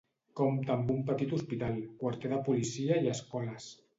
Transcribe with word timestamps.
Compta 0.37 0.71
amb 0.75 0.87
un 0.93 1.03
petit 1.09 1.35
hospital, 1.37 1.77
quarter 2.01 2.33
de 2.33 2.39
policia 2.49 3.01
i 3.05 3.13
escoles. 3.15 3.71